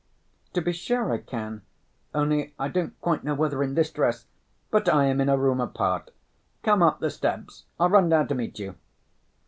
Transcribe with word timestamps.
"To 0.53 0.61
be 0.63 0.71
sure 0.73 1.13
I 1.13 1.19
can, 1.19 1.61
only 2.15 2.55
I 2.57 2.69
don't 2.69 2.99
quite 3.01 3.23
know 3.23 3.35
whether 3.35 3.61
in 3.61 3.75
this 3.75 3.91
dress—" 3.91 4.25
"But 4.71 4.91
I 4.91 5.05
am 5.05 5.21
in 5.21 5.29
a 5.29 5.37
room 5.37 5.61
apart. 5.61 6.09
Come 6.63 6.81
up 6.81 7.01
the 7.01 7.11
steps; 7.11 7.65
I'll 7.79 7.89
run 7.91 8.09
down 8.09 8.27
to 8.29 8.33
meet 8.33 8.57
you." 8.57 8.73